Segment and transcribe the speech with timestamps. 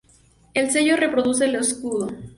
[0.55, 2.07] El sello reproduce el escudo.